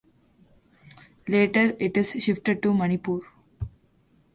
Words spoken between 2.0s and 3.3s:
shifted to Manipur.